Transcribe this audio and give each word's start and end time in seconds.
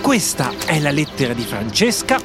Questa 0.00 0.52
è 0.66 0.78
la 0.78 0.90
lettera 0.90 1.32
di 1.32 1.42
Francesca. 1.42 2.20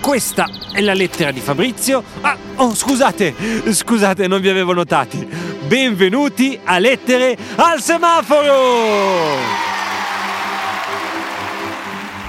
Questa 0.00 0.48
è 0.72 0.80
la 0.80 0.92
lettera 0.92 1.30
di 1.30 1.40
Fabrizio. 1.40 2.02
Ah, 2.20 2.36
oh, 2.56 2.74
scusate, 2.74 3.34
scusate, 3.72 4.26
non 4.26 4.40
vi 4.40 4.48
avevo 4.48 4.72
notati. 4.72 5.26
Benvenuti 5.66 6.58
a 6.62 6.78
Lettere 6.78 7.36
al 7.56 7.80
semaforo! 7.80 9.64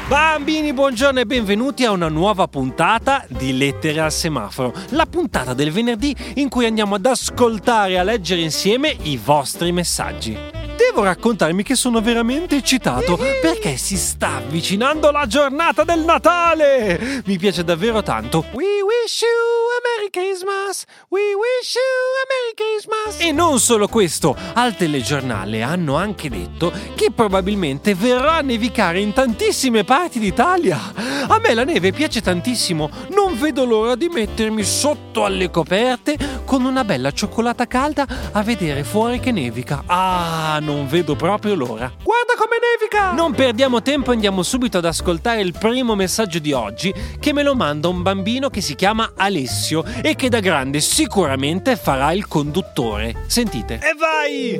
Bambini, 0.07 0.71
buongiorno 0.71 1.19
e 1.19 1.25
benvenuti 1.25 1.83
a 1.83 1.91
una 1.91 2.07
nuova 2.07 2.47
puntata 2.47 3.25
di 3.27 3.57
Lettere 3.57 3.99
al 3.99 4.11
semaforo, 4.11 4.73
la 4.91 5.05
puntata 5.05 5.53
del 5.53 5.71
venerdì 5.71 6.15
in 6.35 6.47
cui 6.47 6.65
andiamo 6.65 6.95
ad 6.95 7.05
ascoltare 7.05 7.91
e 7.91 7.97
a 7.97 8.03
leggere 8.03 8.41
insieme 8.41 8.95
i 9.01 9.17
vostri 9.17 9.73
messaggi. 9.73 10.56
Devo 10.89 11.03
raccontarmi 11.03 11.63
che 11.63 11.75
sono 11.75 11.99
veramente 11.99 12.55
eccitato 12.55 13.17
perché 13.41 13.75
si 13.75 13.97
sta 13.97 14.37
avvicinando 14.37 15.11
la 15.11 15.27
giornata 15.27 15.83
del 15.83 15.99
Natale! 15.99 17.21
Mi 17.25 17.37
piace 17.37 17.65
davvero 17.65 18.01
tanto. 18.01 18.45
We 18.53 18.81
wish 18.81 19.21
you 19.21 19.27
a 19.27 19.81
Merry 19.83 20.09
Christmas! 20.09 20.85
We 21.09 21.33
wish 21.33 21.75
you 21.75 21.81
a 22.15 22.25
Merry 22.31 22.53
Christmas! 22.55 23.19
E 23.19 23.33
non 23.33 23.59
solo 23.59 23.89
questo, 23.89 24.35
al 24.53 24.77
telegiornale 24.77 25.61
hanno 25.61 25.97
anche 25.97 26.29
detto 26.29 26.71
che 26.95 27.11
probabilmente 27.11 27.93
verrà 27.93 28.35
a 28.35 28.41
nevicare 28.41 29.01
in 29.01 29.11
tantissime 29.11 29.83
parti 29.83 30.19
d'Italia. 30.19 30.79
A 31.27 31.37
me 31.39 31.53
la 31.53 31.65
neve 31.65 31.91
piace 31.91 32.21
tantissimo, 32.21 32.89
non 33.09 33.37
vedo 33.37 33.65
l'ora 33.65 33.95
di 33.95 34.07
mettermi 34.07 34.63
sotto 34.63 35.25
alle 35.25 35.51
coperte 35.51 36.17
con 36.45 36.63
una 36.63 36.85
bella 36.85 37.11
cioccolata 37.11 37.67
calda 37.67 38.07
a 38.31 38.41
vedere 38.41 38.85
fuori 38.85 39.19
che 39.19 39.31
nevica. 39.31 39.83
Ah, 39.85 40.59
non 40.61 40.76
vedo 40.85 41.15
proprio 41.15 41.55
l'ora. 41.55 41.91
Guarda 42.03 42.33
come 42.37 42.57
nevica! 42.59 43.13
Non 43.13 43.33
perdiamo 43.33 43.81
tempo 43.81 44.11
e 44.11 44.15
andiamo 44.15 44.43
subito 44.43 44.77
ad 44.77 44.85
ascoltare 44.85 45.41
il 45.41 45.53
primo 45.57 45.95
messaggio 45.95 46.39
di 46.39 46.51
oggi 46.51 46.93
che 47.19 47.33
me 47.33 47.41
lo 47.41 47.55
manda 47.55 47.87
un 47.87 48.01
bambino 48.01 48.49
che 48.49 48.61
si 48.61 48.75
chiama 48.75 49.13
Alessio 49.15 49.83
e 50.01 50.15
che 50.15 50.29
da 50.29 50.39
grande 50.39 50.79
sicuramente 50.81 51.75
farà 51.75 52.11
il 52.11 52.27
conduttore. 52.27 53.23
Sentite. 53.27 53.79
E 53.81 53.95
vai! 53.97 54.59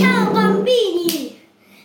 Ciao 0.00 0.30
bambini! 0.30 1.34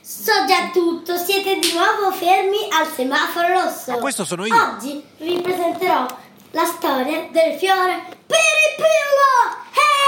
So 0.02 0.32
già 0.48 0.70
tutto, 0.72 1.18
siete 1.18 1.58
di 1.60 1.72
nuovo 1.74 2.16
fermi 2.16 2.68
al 2.70 2.88
semaforo 2.94 3.48
rosso. 3.48 3.92
Ma 3.92 3.98
questo 3.98 4.24
sono 4.24 4.46
io. 4.46 4.54
Oggi 4.56 5.02
vi 5.18 5.42
presenterò 5.42 6.06
la 6.52 6.66
storia 6.66 7.28
del 7.32 7.58
fiore 7.58 8.04
Piripillo! 8.28 9.60
Hey! 9.74 10.01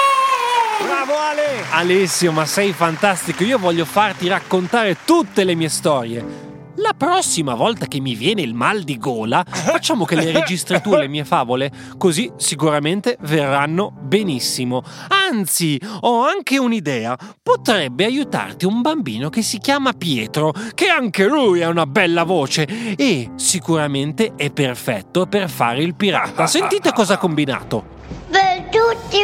Bravo 0.81 1.13
Ale! 1.17 1.63
Alessio, 1.71 2.31
ma 2.31 2.45
sei 2.45 2.73
fantastico, 2.73 3.43
io 3.43 3.57
voglio 3.57 3.85
farti 3.85 4.27
raccontare 4.27 4.97
tutte 5.05 5.43
le 5.43 5.55
mie 5.55 5.69
storie. 5.69 6.51
La 6.77 6.95
prossima 6.97 7.53
volta 7.53 7.85
che 7.85 7.99
mi 7.99 8.15
viene 8.15 8.41
il 8.41 8.55
mal 8.55 8.81
di 8.81 8.97
gola, 8.97 9.45
facciamo 9.47 10.05
che 10.05 10.15
le 10.15 10.31
registri 10.31 10.81
tu 10.81 10.95
le 10.95 11.07
mie 11.07 11.23
favole, 11.23 11.71
così 11.99 12.31
sicuramente 12.37 13.15
verranno 13.21 13.93
benissimo. 14.01 14.81
Anzi, 15.29 15.79
ho 16.01 16.25
anche 16.25 16.57
un'idea. 16.57 17.15
Potrebbe 17.43 18.05
aiutarti 18.05 18.65
un 18.65 18.81
bambino 18.81 19.29
che 19.29 19.43
si 19.43 19.59
chiama 19.59 19.93
Pietro, 19.93 20.51
che 20.73 20.87
anche 20.87 21.25
lui 21.25 21.61
ha 21.61 21.69
una 21.69 21.85
bella 21.85 22.23
voce 22.23 22.67
e 22.97 23.29
sicuramente 23.35 24.33
è 24.35 24.49
perfetto 24.51 25.27
per 25.27 25.49
fare 25.51 25.83
il 25.83 25.93
pirata. 25.93 26.47
Sentite 26.47 26.91
cosa 26.91 27.13
ha 27.13 27.17
combinato. 27.17 27.91
Per 28.31 28.63
tutti 28.71 29.23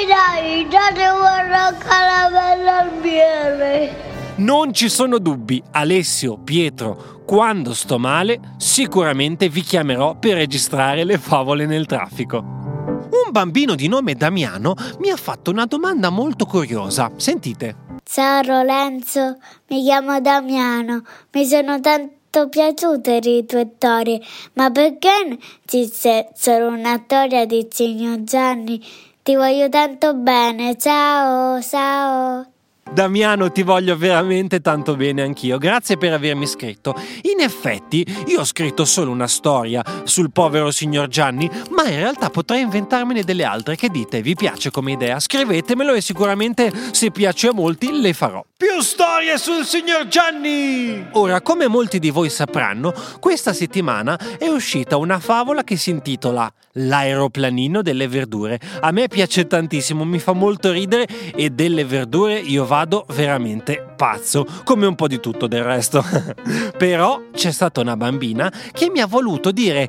i 0.00 0.06
marinai, 0.06 0.68
date 0.68 1.08
una 1.08 1.74
caramella 1.76 2.78
al 2.78 3.00
miele. 3.00 4.08
Non 4.36 4.72
ci 4.72 4.88
sono 4.88 5.18
dubbi, 5.18 5.62
Alessio, 5.72 6.38
Pietro, 6.38 7.22
quando 7.26 7.74
sto 7.74 7.98
male, 7.98 8.40
sicuramente 8.56 9.48
vi 9.48 9.60
chiamerò 9.60 10.16
per 10.16 10.36
registrare 10.36 11.04
le 11.04 11.18
favole 11.18 11.66
nel 11.66 11.86
traffico. 11.86 12.38
Un 12.38 13.30
bambino 13.30 13.74
di 13.74 13.88
nome 13.88 14.14
Damiano 14.14 14.74
mi 14.98 15.10
ha 15.10 15.16
fatto 15.16 15.50
una 15.50 15.66
domanda 15.66 16.08
molto 16.08 16.46
curiosa. 16.46 17.10
Sentite. 17.16 17.88
Ciao 18.02 18.42
Lorenzo, 18.42 19.36
mi 19.68 19.82
chiamo 19.82 20.20
Damiano, 20.20 21.02
mi 21.32 21.44
sono 21.44 21.78
tanto 21.80 22.48
piaciute 22.48 23.20
i 23.22 23.44
tuoi 23.46 23.62
attori, 23.62 24.20
ma 24.54 24.70
perché 24.70 25.38
ci 25.66 25.86
sei 25.86 26.26
solo 26.34 26.68
una 26.68 27.00
storia 27.04 27.44
di 27.44 27.68
Cigno 27.70 28.24
Gianni? 28.24 28.82
Ti 29.22 29.34
voglio 29.36 29.68
tanto 29.68 30.14
bene, 30.14 30.78
ciao, 30.78 31.60
ciao. 31.60 32.59
Damiano, 32.92 33.52
ti 33.52 33.62
voglio 33.62 33.96
veramente 33.96 34.60
tanto 34.60 34.96
bene 34.96 35.22
anch'io. 35.22 35.58
Grazie 35.58 35.96
per 35.96 36.12
avermi 36.12 36.46
scritto. 36.46 36.94
In 37.32 37.40
effetti, 37.40 38.04
io 38.26 38.40
ho 38.40 38.44
scritto 38.44 38.84
solo 38.84 39.12
una 39.12 39.28
storia 39.28 39.82
sul 40.02 40.32
povero 40.32 40.72
signor 40.72 41.06
Gianni, 41.06 41.48
ma 41.70 41.88
in 41.88 41.96
realtà 41.96 42.30
potrei 42.30 42.62
inventarmene 42.62 43.22
delle 43.22 43.44
altre. 43.44 43.76
Che 43.76 43.90
dite? 43.90 44.22
Vi 44.22 44.34
piace 44.34 44.72
come 44.72 44.92
idea? 44.92 45.20
Scrivetemelo 45.20 45.94
e 45.94 46.00
sicuramente, 46.00 46.72
se 46.90 47.12
piace 47.12 47.48
a 47.48 47.52
molti, 47.52 48.00
le 48.00 48.12
farò. 48.12 48.44
Più 48.56 48.82
storie 48.82 49.38
sul 49.38 49.64
signor 49.64 50.08
Gianni! 50.08 51.06
Ora, 51.12 51.40
come 51.40 51.68
molti 51.68 51.98
di 51.98 52.10
voi 52.10 52.28
sapranno, 52.28 52.92
questa 53.20 53.52
settimana 53.52 54.18
è 54.36 54.48
uscita 54.48 54.96
una 54.96 55.18
favola 55.18 55.62
che 55.62 55.76
si 55.76 55.90
intitola 55.90 56.52
L'aeroplanino 56.74 57.82
delle 57.82 58.06
verdure. 58.06 58.60
A 58.80 58.92
me 58.92 59.08
piace 59.08 59.46
tantissimo, 59.46 60.04
mi 60.04 60.20
fa 60.20 60.32
molto 60.32 60.70
ridere 60.70 61.08
e 61.34 61.50
delle 61.50 61.84
verdure 61.84 62.38
io 62.38 62.64
vado 62.64 62.79
veramente 63.08 63.84
pazzo, 63.96 64.46
come 64.64 64.86
un 64.86 64.94
po' 64.94 65.06
di 65.08 65.20
tutto 65.20 65.46
del 65.46 65.62
resto. 65.64 66.04
Però 66.76 67.20
c'è 67.32 67.50
stata 67.50 67.80
una 67.80 67.96
bambina 67.96 68.52
che 68.72 68.90
mi 68.90 69.00
ha 69.00 69.06
voluto 69.06 69.50
dire 69.50 69.88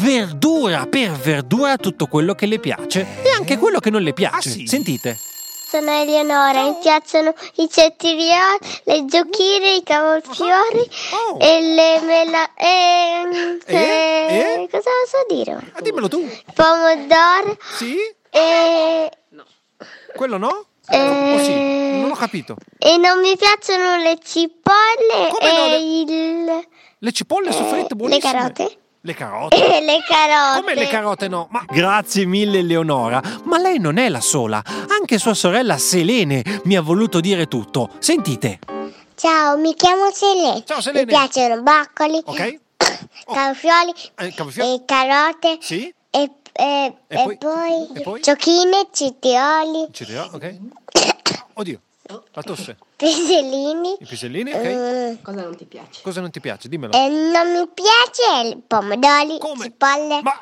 verdura 0.00 0.86
per 0.86 1.10
verdura 1.12 1.76
tutto 1.76 2.06
quello 2.06 2.34
che 2.34 2.46
le 2.46 2.58
piace 2.58 3.06
e 3.22 3.30
anche 3.30 3.58
quello 3.58 3.78
che 3.80 3.90
non 3.90 4.02
le 4.02 4.12
piace. 4.12 4.48
Ah, 4.48 4.52
sì? 4.52 4.66
Sentite. 4.66 5.18
Sono 5.68 5.90
Eleonora, 5.90 6.62
mi 6.68 6.76
piacciono 6.80 7.34
i 7.56 7.68
cetrioli, 7.68 8.20
le 8.84 9.04
zucchine, 9.08 9.74
i 9.76 9.82
cavolfiori 9.82 10.88
Oh. 11.32 11.38
e 11.40 11.60
le 11.60 12.00
mela... 12.00 12.54
E, 12.54 13.58
Eh? 13.66 13.76
Eh? 14.62 14.68
Cosa 14.70 14.90
so 15.08 15.34
dire? 15.34 15.72
Ah, 15.72 15.80
dimmelo 15.80 16.08
tu. 16.08 16.24
Pomodoro 16.54 17.56
Sì? 17.76 17.96
e... 18.30 19.10
Quello 20.14 20.36
no? 20.38 20.64
Eh. 20.88 21.32
Oh 21.34 21.38
sì, 21.42 21.52
non 22.00 22.10
ho 22.10 22.14
capito. 22.14 22.56
E 22.78 22.96
non 22.96 23.20
mi 23.20 23.36
piacciono 23.36 23.96
le 23.96 24.18
cipolle 24.22 25.28
Come 25.30 25.52
no? 25.52 25.64
e 25.74 26.00
il... 26.00 26.66
Le 26.98 27.12
cipolle 27.12 27.52
soffritte 27.52 27.88
le 27.90 27.94
buonissime. 27.96 28.32
carote? 28.32 28.78
Le 29.00 29.12
carote? 29.14 29.56
E 29.56 29.80
le 29.80 29.98
carote. 30.06 30.60
Come 30.60 30.74
le 30.74 30.86
carote 30.88 31.28
no? 31.28 31.48
Ma 31.50 31.64
grazie 31.66 32.24
mille 32.26 32.58
Eleonora, 32.60 33.20
ma 33.44 33.58
lei 33.58 33.78
non 33.78 33.98
è 33.98 34.08
la 34.08 34.20
sola. 34.20 34.62
Anche 34.88 35.18
sua 35.18 35.34
sorella 35.34 35.76
Selene 35.78 36.42
mi 36.64 36.76
ha 36.76 36.80
voluto 36.82 37.20
dire 37.20 37.46
tutto. 37.48 37.90
Sentite. 37.98 38.58
Ciao, 39.16 39.56
mi 39.58 39.74
chiamo 39.74 40.10
Selene. 40.12 40.64
Ciao, 40.66 40.80
Selene. 40.80 41.04
Mi 41.04 41.10
piacciono 41.12 41.62
broccoli, 41.62 42.20
Ok? 42.24 42.58
Oh. 43.26 43.32
cavolfiori 43.34 43.92
Eh, 44.18 44.34
cavolfiori? 44.34 44.74
e 44.74 44.82
carote 44.84 45.56
Sì? 45.60 45.92
E, 46.56 46.94
e- 47.08 47.22
poi? 47.22 47.36
poi, 47.38 47.88
E 47.94 48.00
poi? 48.02 48.22
ciocchine, 48.22 48.88
cetrioli, 48.92 49.88
Ci 49.92 50.04
dirò, 50.04 50.28
ok? 50.32 50.56
Oddio, 51.54 51.80
la 52.32 52.42
tosse. 52.42 52.76
pesellini. 52.96 53.96
I 53.98 54.06
pisellini, 54.06 54.52
ok? 54.52 54.64
Mm, 54.64 55.22
Cosa 55.22 55.42
non 55.42 55.56
ti 55.56 55.64
piace? 55.64 56.00
Cosa 56.02 56.20
non 56.20 56.30
ti 56.30 56.40
piace? 56.40 56.68
Dimmelo. 56.68 56.92
e 56.92 57.08
non 57.08 57.50
mi 57.52 57.68
piace 57.74 58.48
il 58.48 58.62
pomodori, 58.66 59.38
Come? 59.38 59.64
cipolle 59.64 60.20
Ma... 60.22 60.40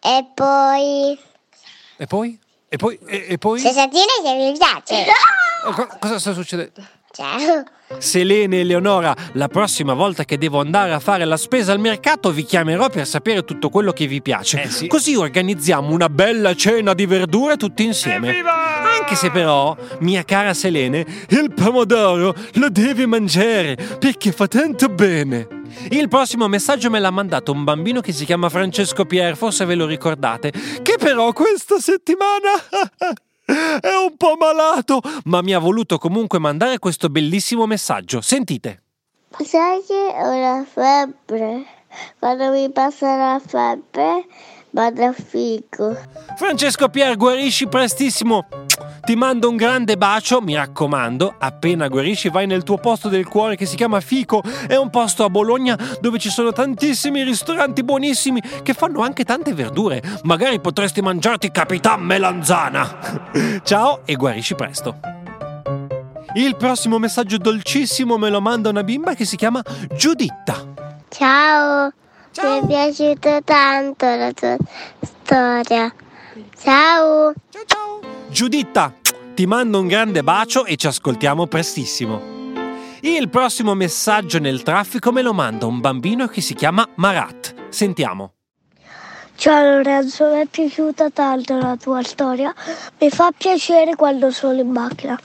e 0.00 0.26
poi 0.34 1.18
E 1.96 2.06
poi? 2.06 2.38
E 2.68 2.76
poi? 2.76 2.98
E, 3.06 3.26
e 3.30 3.38
poi? 3.38 3.60
cestatine 3.60 4.04
se 4.22 4.34
mi 4.34 4.52
piace. 4.58 5.06
Oh, 5.66 5.72
co- 5.72 5.88
Cosa 5.98 6.18
sta 6.18 6.32
succedendo? 6.34 6.72
Ciao. 7.14 7.62
Selene 7.98 8.56
e 8.56 8.60
Eleonora, 8.60 9.14
la 9.34 9.46
prossima 9.46 9.94
volta 9.94 10.24
che 10.24 10.36
devo 10.36 10.58
andare 10.58 10.92
a 10.92 10.98
fare 10.98 11.24
la 11.24 11.36
spesa 11.36 11.70
al 11.70 11.78
mercato 11.78 12.32
vi 12.32 12.42
chiamerò 12.42 12.88
per 12.90 13.06
sapere 13.06 13.44
tutto 13.44 13.68
quello 13.68 13.92
che 13.92 14.08
vi 14.08 14.20
piace. 14.20 14.62
Eh 14.62 14.68
sì. 14.68 14.88
Così 14.88 15.14
organizziamo 15.14 15.92
una 15.92 16.08
bella 16.08 16.56
cena 16.56 16.92
di 16.92 17.06
verdure 17.06 17.56
tutti 17.56 17.84
insieme. 17.84 18.42
Anche 18.98 19.14
se 19.14 19.30
però, 19.30 19.76
mia 20.00 20.24
cara 20.24 20.54
Selene, 20.54 21.06
il 21.28 21.52
pomodoro 21.54 22.34
lo 22.54 22.68
devi 22.68 23.06
mangiare 23.06 23.76
perché 24.00 24.32
fa 24.32 24.48
tanto 24.48 24.88
bene. 24.88 25.46
Il 25.90 26.08
prossimo 26.08 26.48
messaggio 26.48 26.90
me 26.90 26.98
l'ha 26.98 27.12
mandato 27.12 27.52
un 27.52 27.62
bambino 27.62 28.00
che 28.00 28.10
si 28.10 28.24
chiama 28.24 28.48
Francesco 28.48 29.04
Pier, 29.04 29.36
forse 29.36 29.64
ve 29.64 29.76
lo 29.76 29.86
ricordate, 29.86 30.52
che 30.82 30.96
però 30.98 31.32
questa 31.32 31.78
settimana 31.78 32.50
è 33.44 33.94
un 34.06 34.16
po' 34.16 34.36
malato, 34.38 35.00
ma 35.24 35.42
mi 35.42 35.52
ha 35.52 35.58
voluto 35.58 35.98
comunque 35.98 36.38
mandare 36.38 36.78
questo 36.78 37.08
bellissimo 37.08 37.66
messaggio. 37.66 38.20
Sentite. 38.20 38.82
Sai 39.44 39.82
che 39.86 39.94
ho 39.94 40.40
la 40.40 40.64
febbre? 40.64 41.66
Quando 42.18 42.50
mi 42.50 42.70
passa 42.70 43.16
la 43.16 43.40
febbre 43.44 44.26
Vado 44.74 45.04
a 45.04 45.12
fico. 45.12 45.96
Francesco 46.36 46.88
Pier, 46.88 47.16
guarisci 47.16 47.68
prestissimo. 47.68 48.48
Ti 49.04 49.14
mando 49.14 49.48
un 49.48 49.54
grande 49.54 49.96
bacio, 49.96 50.40
mi 50.40 50.56
raccomando, 50.56 51.36
appena 51.38 51.86
guarisci 51.86 52.28
vai 52.28 52.46
nel 52.48 52.64
tuo 52.64 52.78
posto 52.78 53.08
del 53.08 53.28
cuore 53.28 53.54
che 53.54 53.66
si 53.66 53.76
chiama 53.76 54.00
Fico. 54.00 54.42
È 54.66 54.74
un 54.74 54.90
posto 54.90 55.22
a 55.22 55.30
Bologna 55.30 55.78
dove 56.00 56.18
ci 56.18 56.28
sono 56.28 56.50
tantissimi 56.50 57.22
ristoranti 57.22 57.84
buonissimi 57.84 58.42
che 58.64 58.74
fanno 58.74 59.02
anche 59.02 59.22
tante 59.22 59.54
verdure. 59.54 60.02
Magari 60.24 60.58
potresti 60.58 61.00
mangiarti 61.00 61.52
Capitan 61.52 62.00
Melanzana. 62.00 63.30
Ciao 63.62 64.00
e 64.04 64.16
guarisci 64.16 64.56
presto. 64.56 64.98
Il 66.34 66.56
prossimo 66.56 66.98
messaggio 66.98 67.36
dolcissimo 67.36 68.18
me 68.18 68.28
lo 68.28 68.40
manda 68.40 68.70
una 68.70 68.82
bimba 68.82 69.14
che 69.14 69.24
si 69.24 69.36
chiama 69.36 69.62
Giuditta. 69.94 70.66
Ciao. 71.10 71.92
Ciao. 72.34 72.50
Mi 72.50 72.62
è 72.62 72.66
piaciuta 72.66 73.42
tanto 73.42 74.06
la 74.06 74.32
tua 74.32 74.56
storia. 75.22 75.94
Ciao. 76.60 77.32
Ciao 77.48 77.62
ciao. 77.64 78.00
Giuditta, 78.28 78.92
ti 79.34 79.46
mando 79.46 79.78
un 79.78 79.86
grande 79.86 80.24
bacio 80.24 80.64
e 80.64 80.74
ci 80.74 80.88
ascoltiamo 80.88 81.46
prestissimo. 81.46 82.20
Il 83.02 83.28
prossimo 83.28 83.74
messaggio 83.74 84.40
nel 84.40 84.64
traffico 84.64 85.12
me 85.12 85.22
lo 85.22 85.32
manda 85.32 85.66
un 85.66 85.78
bambino 85.78 86.26
che 86.26 86.40
si 86.40 86.54
chiama 86.54 86.84
Marat. 86.96 87.54
Sentiamo. 87.68 88.32
Ciao 89.36 89.62
Lorenzo, 89.62 90.34
mi 90.34 90.40
è 90.40 90.46
piaciuta 90.46 91.10
tanto 91.10 91.56
la 91.56 91.76
tua 91.80 92.02
storia. 92.02 92.52
Mi 92.98 93.10
fa 93.10 93.30
piacere 93.30 93.94
quando 93.94 94.32
sono 94.32 94.58
in 94.58 94.70
macchina. 94.70 95.16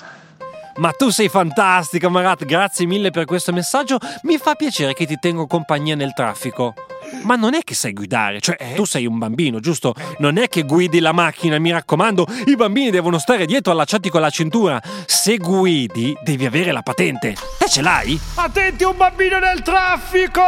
Ma 0.75 0.91
tu 0.91 1.09
sei 1.09 1.27
fantastica, 1.27 2.07
Marat, 2.07 2.45
grazie 2.45 2.85
mille 2.85 3.09
per 3.09 3.25
questo 3.25 3.51
messaggio. 3.51 3.97
Mi 4.21 4.37
fa 4.37 4.53
piacere 4.53 4.93
che 4.93 5.07
ti 5.07 5.17
tengo 5.19 5.47
compagnia 5.47 5.95
nel 5.95 6.13
traffico. 6.13 6.75
Ma 7.23 7.35
non 7.35 7.53
è 7.53 7.63
che 7.63 7.75
sai 7.75 7.93
guidare, 7.93 8.39
cioè 8.39 8.73
tu 8.75 8.85
sei 8.85 9.05
un 9.05 9.17
bambino, 9.17 9.59
giusto? 9.59 9.93
Non 10.19 10.37
è 10.37 10.47
che 10.47 10.63
guidi 10.63 10.99
la 10.99 11.11
macchina, 11.11 11.59
mi 11.59 11.71
raccomando, 11.71 12.25
i 12.45 12.55
bambini 12.55 12.89
devono 12.89 13.17
stare 13.17 13.45
dietro 13.45 13.71
allacciati 13.71 14.09
con 14.09 14.21
la 14.21 14.29
cintura. 14.29 14.81
Se 15.05 15.37
guidi, 15.37 16.15
devi 16.23 16.45
avere 16.45 16.71
la 16.71 16.81
patente. 16.81 17.35
Te 17.57 17.67
ce 17.67 17.81
l'hai? 17.81 18.19
Attenti 18.35 18.83
un 18.83 18.97
bambino 18.97 19.39
nel 19.39 19.61
traffico! 19.61 20.41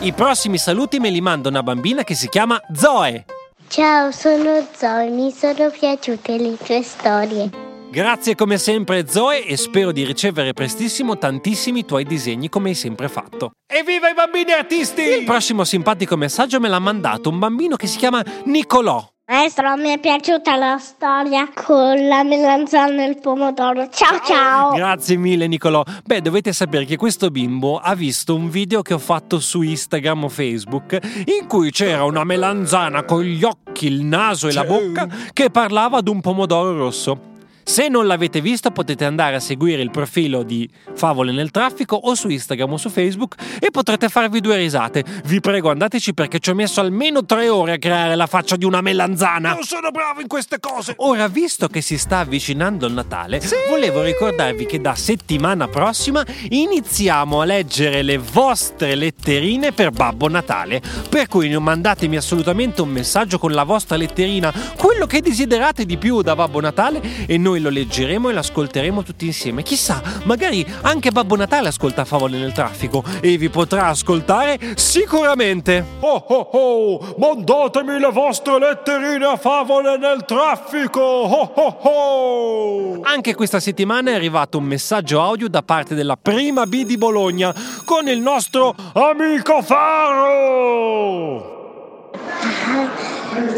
I 0.00 0.12
prossimi 0.12 0.58
saluti 0.58 0.98
me 0.98 1.10
li 1.10 1.20
manda 1.20 1.48
una 1.48 1.62
bambina 1.62 2.04
che 2.04 2.14
si 2.14 2.28
chiama 2.28 2.60
Zoe. 2.74 3.24
Ciao, 3.68 4.10
sono 4.12 4.66
Zoe, 4.76 5.08
mi 5.08 5.32
sono 5.32 5.70
piaciute 5.70 6.38
le 6.38 6.56
tue 6.56 6.82
storie. 6.82 7.63
Grazie 7.94 8.34
come 8.34 8.58
sempre 8.58 9.06
Zoe 9.06 9.46
e 9.46 9.56
spero 9.56 9.92
di 9.92 10.04
ricevere 10.04 10.52
prestissimo 10.52 11.16
tantissimi 11.16 11.84
tuoi 11.84 12.04
disegni 12.04 12.48
come 12.48 12.70
hai 12.70 12.74
sempre 12.74 13.08
fatto. 13.08 13.52
Evviva 13.72 14.08
i 14.08 14.14
bambini 14.14 14.50
artisti! 14.50 15.00
Il 15.00 15.22
prossimo 15.22 15.62
simpatico 15.62 16.16
messaggio 16.16 16.58
me 16.58 16.66
l'ha 16.66 16.80
mandato 16.80 17.28
un 17.28 17.38
bambino 17.38 17.76
che 17.76 17.86
si 17.86 17.96
chiama 17.96 18.20
Nicolò. 18.46 19.08
Maestro, 19.30 19.76
mi 19.76 19.90
è 19.90 20.00
piaciuta 20.00 20.56
la 20.56 20.76
storia 20.78 21.48
con 21.54 22.08
la 22.08 22.24
melanzana 22.24 23.04
e 23.04 23.06
il 23.06 23.20
pomodoro. 23.20 23.88
Ciao 23.88 24.20
ciao! 24.24 24.72
Grazie 24.72 25.16
mille 25.16 25.46
Nicolò. 25.46 25.84
Beh, 26.04 26.20
dovete 26.20 26.52
sapere 26.52 26.86
che 26.86 26.96
questo 26.96 27.30
bimbo 27.30 27.78
ha 27.78 27.94
visto 27.94 28.34
un 28.34 28.50
video 28.50 28.82
che 28.82 28.94
ho 28.94 28.98
fatto 28.98 29.38
su 29.38 29.62
Instagram 29.62 30.24
o 30.24 30.28
Facebook 30.28 30.98
in 31.26 31.46
cui 31.46 31.70
c'era 31.70 32.02
una 32.02 32.24
melanzana 32.24 33.04
con 33.04 33.22
gli 33.22 33.44
occhi, 33.44 33.86
il 33.86 34.02
naso 34.02 34.48
e 34.48 34.52
la 34.52 34.64
bocca 34.64 35.06
che 35.32 35.50
parlava 35.50 35.98
ad 35.98 36.08
un 36.08 36.20
pomodoro 36.20 36.76
rosso. 36.76 37.32
Se 37.66 37.88
non 37.88 38.06
l'avete 38.06 38.42
visto 38.42 38.70
potete 38.70 39.06
andare 39.06 39.36
a 39.36 39.40
seguire 39.40 39.80
il 39.80 39.90
profilo 39.90 40.42
di 40.42 40.68
Favole 40.94 41.32
nel 41.32 41.50
traffico 41.50 41.96
o 41.96 42.14
su 42.14 42.28
Instagram 42.28 42.72
o 42.72 42.76
su 42.76 42.90
Facebook 42.90 43.36
e 43.58 43.70
potrete 43.70 44.10
farvi 44.10 44.40
due 44.40 44.56
risate. 44.56 45.02
Vi 45.24 45.40
prego 45.40 45.70
andateci 45.70 46.12
perché 46.12 46.38
ci 46.40 46.50
ho 46.50 46.54
messo 46.54 46.80
almeno 46.80 47.24
tre 47.24 47.48
ore 47.48 47.72
a 47.72 47.78
creare 47.78 48.14
la 48.16 48.26
faccia 48.26 48.56
di 48.56 48.66
una 48.66 48.82
melanzana. 48.82 49.54
Non 49.54 49.62
sono 49.62 49.90
bravo 49.90 50.20
in 50.20 50.26
queste 50.26 50.60
cose. 50.60 50.94
Ora, 50.98 51.26
visto 51.26 51.68
che 51.68 51.80
si 51.80 51.96
sta 51.96 52.18
avvicinando 52.18 52.86
il 52.86 52.92
Natale, 52.92 53.40
volevo 53.68 54.02
ricordarvi 54.02 54.66
che 54.66 54.80
da 54.80 54.94
settimana 54.94 55.66
prossima 55.66 56.24
iniziamo 56.50 57.40
a 57.40 57.44
leggere 57.44 58.02
le 58.02 58.18
vostre 58.18 58.94
letterine 58.94 59.72
per 59.72 59.90
Babbo 59.90 60.28
Natale. 60.28 60.82
Per 61.08 61.28
cui 61.28 61.48
mandatemi 61.58 62.16
assolutamente 62.16 62.82
un 62.82 62.90
messaggio 62.90 63.38
con 63.38 63.52
la 63.52 63.64
vostra 63.64 63.96
letterina, 63.96 64.52
quello 64.76 65.06
che 65.06 65.22
desiderate 65.22 65.86
di 65.86 65.96
più 65.96 66.20
da 66.20 66.34
Babbo 66.34 66.60
Natale 66.60 67.00
e 67.26 67.38
noi 67.38 67.53
lo 67.60 67.70
leggeremo 67.70 68.30
e 68.30 68.32
l'ascolteremo 68.32 69.02
tutti 69.02 69.26
insieme. 69.26 69.62
Chissà, 69.62 70.02
magari 70.24 70.66
anche 70.82 71.10
Babbo 71.10 71.36
Natale 71.36 71.68
ascolta 71.68 72.04
Favole 72.04 72.38
nel 72.38 72.52
traffico 72.52 73.02
e 73.20 73.36
vi 73.36 73.48
potrà 73.48 73.86
ascoltare 73.86 74.58
sicuramente. 74.76 75.84
Oh 76.00 76.24
oh 76.26 76.48
oh, 76.52 77.14
mandatemi 77.18 77.98
le 77.98 78.10
vostre 78.10 78.58
letterine 78.58 79.24
a 79.24 79.36
Favole 79.36 79.96
nel 79.98 80.24
traffico. 80.26 81.00
Oh 81.00 81.52
oh 81.54 81.78
oh. 81.82 83.00
Anche 83.02 83.34
questa 83.34 83.60
settimana 83.60 84.10
è 84.10 84.14
arrivato 84.14 84.58
un 84.58 84.64
messaggio 84.64 85.20
audio 85.20 85.48
da 85.48 85.62
parte 85.62 85.94
della 85.94 86.16
prima 86.16 86.66
B 86.66 86.84
di 86.84 86.96
Bologna 86.96 87.54
con 87.84 88.08
il 88.08 88.20
nostro 88.20 88.74
amico 88.94 89.62
Faro. 89.62 91.52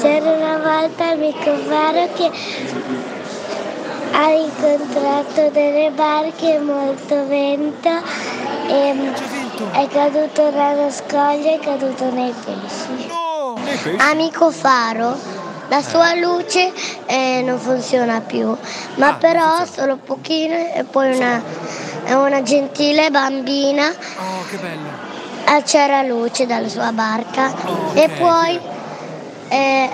C'era 0.01 0.31
una 0.33 0.59
volta 0.59 1.11
amico 1.11 1.55
Faro 1.69 2.09
che 2.15 2.31
ha 4.19 4.31
incontrato 4.31 5.51
delle 5.51 5.91
barche 5.91 6.59
molto 6.59 7.27
vento 7.27 7.91
e 8.67 9.13
è 9.73 9.89
caduto 9.89 10.51
dallo 10.51 10.91
scoglio 10.91 11.49
e 11.51 11.55
è 11.57 11.59
caduto 11.59 12.11
nei 12.11 12.33
pesci. 12.33 13.09
No, 13.09 13.57
nei 13.63 13.77
pesci. 13.77 13.97
Amico 13.99 14.51
Faro, 14.51 15.15
la 15.69 15.83
sua 15.83 16.15
luce 16.15 16.73
eh, 17.05 17.43
non 17.45 17.59
funziona 17.59 18.23
più, 18.23 18.57
ma 18.95 19.09
Ah, 19.09 19.15
però 19.15 19.65
solo 19.67 19.97
pochino 19.97 20.55
e 20.55 20.83
poi 20.91 21.15
una, 21.15 21.43
è 22.05 22.15
una 22.15 22.43
gentile 22.43 23.11
bambina 23.11 23.89
Oh, 23.89 24.47
che 24.49 24.57
bello. 24.57 25.63
c'era 25.65 26.01
luce 26.03 26.47
dalla 26.47 26.69
sua 26.69 26.91
barca 26.93 27.53
Oh, 27.67 27.91
e 27.93 28.09
poi 28.09 28.59
eh, 29.49 29.91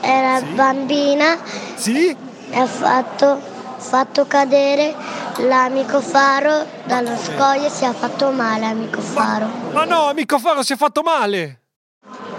era 0.00 0.38
Sì? 0.38 0.44
bambina 0.54 1.36
Sì? 1.74 2.16
e 2.52 2.58
ha 2.58 2.66
fatto, 2.66 3.40
fatto 3.80 4.26
cadere 4.26 4.94
l'amico 5.38 6.00
Faro 6.00 6.66
dallo 6.84 7.16
scoglio 7.16 7.66
e 7.66 7.70
si 7.70 7.84
è 7.84 7.92
fatto 7.92 8.30
male 8.30 8.66
amico 8.66 9.00
Faro. 9.00 9.48
Ma 9.72 9.84
no, 9.84 10.08
amico 10.08 10.38
Faro 10.38 10.62
si 10.62 10.74
è 10.74 10.76
fatto 10.76 11.02
male. 11.02 11.62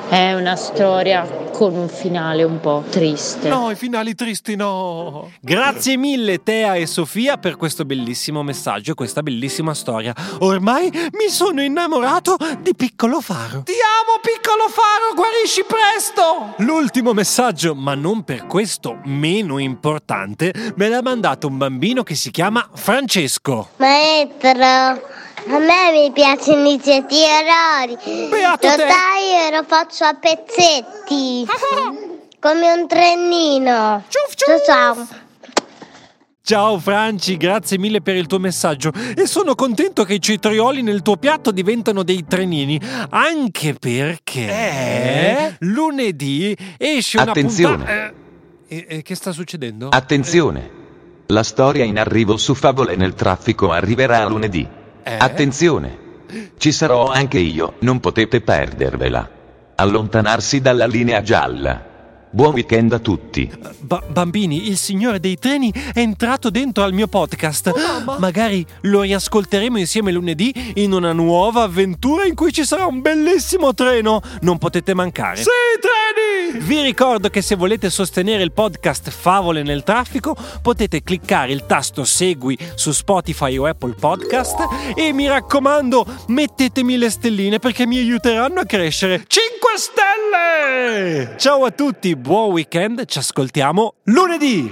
È 0.07 0.33
una 0.33 0.55
storia 0.55 1.25
con 1.51 1.75
un 1.75 1.89
finale 1.89 2.43
un 2.43 2.59
po' 2.59 2.83
triste. 2.89 3.47
No, 3.47 3.69
i 3.69 3.75
finali 3.75 4.15
tristi 4.15 4.55
no. 4.55 5.31
Grazie 5.39 5.95
mille 5.95 6.41
Tea 6.41 6.75
e 6.75 6.85
Sofia 6.85 7.37
per 7.37 7.55
questo 7.55 7.85
bellissimo 7.85 8.41
messaggio 8.41 8.91
e 8.91 8.93
questa 8.95 9.21
bellissima 9.21 9.73
storia. 9.73 10.13
Ormai 10.39 10.89
mi 10.91 11.29
sono 11.29 11.61
innamorato 11.61 12.35
di 12.61 12.73
Piccolo 12.75 13.21
Faro. 13.21 13.61
Ti 13.63 13.73
amo 14.11 14.19
Piccolo 14.21 14.67
Faro, 14.67 15.13
guarisci 15.15 15.63
presto! 15.63 16.53
L'ultimo 16.57 17.13
messaggio, 17.13 17.73
ma 17.75 17.95
non 17.95 18.23
per 18.23 18.45
questo 18.45 18.99
meno 19.05 19.57
importante, 19.57 20.53
me 20.75 20.89
l'ha 20.89 21.01
mandato 21.01 21.47
un 21.47 21.57
bambino 21.57 22.03
che 22.03 22.15
si 22.15 22.31
chiama 22.31 22.67
Francesco. 22.73 23.69
Maestro, 23.77 24.49
a 24.59 24.99
me 25.45 25.91
mi 25.91 26.11
piacciono 26.11 26.69
i 26.69 26.81
certi 26.81 27.17
errori. 27.23 28.27
Beato 28.29 28.67
Lo 28.67 28.75
te! 28.75 28.87
taglio 28.87 29.47
e 29.47 29.57
lo 29.57 29.63
faccio 29.65 30.03
a 30.03 30.13
pezzetti. 30.15 31.47
Come 32.39 32.71
un 32.71 32.87
trenino. 32.87 34.03
Ciuf, 34.09 34.33
ciuf. 34.35 34.65
Ciao 34.65 34.95
ciao. 34.95 35.29
Ciao 36.43 36.79
Franci, 36.79 37.37
grazie 37.37 37.77
mille 37.77 38.01
per 38.01 38.15
il 38.15 38.25
tuo 38.25 38.39
messaggio 38.39 38.91
e 39.15 39.27
sono 39.27 39.53
contento 39.53 40.03
che 40.03 40.15
i 40.15 40.21
cetrioli 40.21 40.81
nel 40.81 41.03
tuo 41.03 41.15
piatto 41.17 41.51
diventano 41.51 42.01
dei 42.01 42.25
trenini, 42.27 42.81
anche 43.09 43.75
perché 43.75 44.47
Eh? 44.49 45.55
lunedì 45.59 46.55
esce 46.77 47.19
una 47.19 47.29
Attenzione. 47.29 48.13
Eh, 48.67 48.75
e- 48.75 48.85
e 48.89 49.01
che 49.03 49.13
sta 49.15 49.31
succedendo? 49.31 49.89
Attenzione! 49.89 50.79
La 51.27 51.43
storia 51.43 51.83
in 51.85 51.99
arrivo 51.99 52.35
su 52.37 52.55
Favole 52.55 52.95
nel 52.95 53.13
traffico 53.13 53.71
arriverà 53.71 54.25
lunedì. 54.25 54.67
Eh? 55.03 55.17
Attenzione! 55.17 56.09
Ci 56.57 56.71
sarò 56.71 57.07
anche 57.07 57.37
io, 57.37 57.75
non 57.81 57.99
potete 57.99 58.41
perdervela. 58.41 59.29
Allontanarsi 59.75 60.59
dalla 60.59 60.87
linea 60.87 61.21
gialla. 61.21 61.89
Buon 62.33 62.53
weekend 62.53 62.93
a 62.93 62.99
tutti. 62.99 63.51
Ba- 63.79 64.01
bambini, 64.07 64.69
il 64.69 64.77
signore 64.77 65.19
dei 65.19 65.37
treni 65.37 65.69
è 65.93 65.99
entrato 65.99 66.49
dentro 66.49 66.83
al 66.83 66.93
mio 66.93 67.07
podcast. 67.07 67.73
Magari 68.19 68.65
lo 68.83 69.01
riascolteremo 69.01 69.77
insieme 69.77 70.13
lunedì 70.13 70.71
in 70.75 70.93
una 70.93 71.11
nuova 71.11 71.63
avventura 71.63 72.23
in 72.23 72.33
cui 72.33 72.53
ci 72.53 72.63
sarà 72.63 72.85
un 72.85 73.01
bellissimo 73.01 73.73
treno. 73.73 74.21
Non 74.41 74.57
potete 74.59 74.93
mancare. 74.93 75.41
Sì, 75.41 75.49
treni! 75.81 76.65
Vi 76.65 76.81
ricordo 76.81 77.29
che 77.29 77.41
se 77.41 77.55
volete 77.55 77.89
sostenere 77.89 78.43
il 78.43 78.53
podcast 78.53 79.09
Favole 79.09 79.61
nel 79.61 79.83
traffico, 79.83 80.33
potete 80.61 81.03
cliccare 81.03 81.51
il 81.51 81.65
tasto 81.65 82.05
Segui 82.05 82.57
su 82.75 82.93
Spotify 82.93 83.57
o 83.57 83.65
Apple 83.65 83.95
Podcast 83.99 84.55
e 84.95 85.11
mi 85.11 85.27
raccomando, 85.27 86.05
mettetemi 86.27 86.97
le 86.97 87.09
stelline 87.09 87.59
perché 87.59 87.85
mi 87.85 87.97
aiuteranno 87.97 88.61
a 88.61 88.65
crescere. 88.65 89.25
5 89.27 89.69
stelle! 89.75 90.10
Ciao 91.35 91.65
a 91.65 91.71
tutti, 91.71 92.15
buon 92.15 92.51
weekend, 92.51 93.05
ci 93.05 93.17
ascoltiamo 93.17 93.95
lunedì! 94.03 94.71